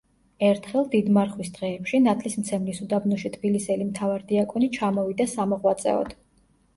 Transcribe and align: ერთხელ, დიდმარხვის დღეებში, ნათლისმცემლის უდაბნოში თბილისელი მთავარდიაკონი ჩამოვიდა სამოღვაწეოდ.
ერთხელ, 0.45 0.85
დიდმარხვის 0.93 1.51
დღეებში, 1.57 1.99
ნათლისმცემლის 2.05 2.79
უდაბნოში 2.85 3.31
თბილისელი 3.35 3.85
მთავარდიაკონი 3.91 4.71
ჩამოვიდა 4.79 5.29
სამოღვაწეოდ. 5.35 6.17